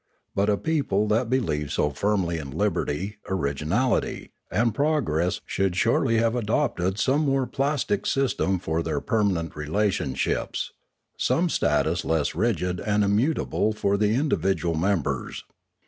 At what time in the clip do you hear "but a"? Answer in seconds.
0.33-0.57